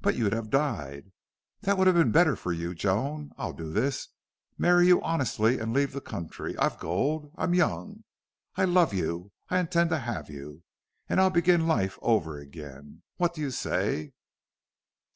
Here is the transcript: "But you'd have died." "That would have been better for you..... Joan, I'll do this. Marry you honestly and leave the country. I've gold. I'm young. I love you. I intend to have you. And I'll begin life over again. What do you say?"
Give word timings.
"But 0.00 0.14
you'd 0.14 0.32
have 0.32 0.48
died." 0.48 1.10
"That 1.62 1.76
would 1.76 1.88
have 1.88 1.96
been 1.96 2.12
better 2.12 2.36
for 2.36 2.52
you..... 2.52 2.72
Joan, 2.72 3.32
I'll 3.36 3.52
do 3.52 3.72
this. 3.72 4.06
Marry 4.56 4.86
you 4.86 5.02
honestly 5.02 5.58
and 5.58 5.72
leave 5.72 5.90
the 5.90 6.00
country. 6.00 6.56
I've 6.56 6.78
gold. 6.78 7.32
I'm 7.36 7.54
young. 7.54 8.04
I 8.54 8.64
love 8.64 8.94
you. 8.94 9.32
I 9.48 9.58
intend 9.58 9.90
to 9.90 9.98
have 9.98 10.30
you. 10.30 10.62
And 11.08 11.20
I'll 11.20 11.30
begin 11.30 11.66
life 11.66 11.98
over 12.00 12.38
again. 12.38 13.02
What 13.16 13.34
do 13.34 13.40
you 13.40 13.50
say?" 13.50 14.12